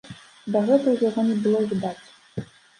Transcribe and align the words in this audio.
Дагэтуль 0.55 0.97
яго 1.09 1.27
не 1.29 1.37
было 1.45 1.63
відаць. 1.69 2.05